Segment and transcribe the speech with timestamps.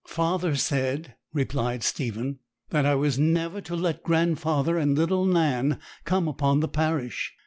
[0.03, 2.39] 'Father said,' replied Stephen,
[2.71, 7.35] 'that I was never to let grandfather and little Nan come upon the parish.